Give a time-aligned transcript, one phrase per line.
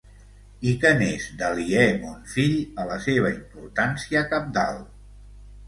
[0.69, 4.85] I què n'és, d'aliè, mon fill, a la seva importància cabdal!